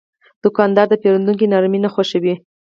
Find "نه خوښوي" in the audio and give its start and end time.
1.85-2.33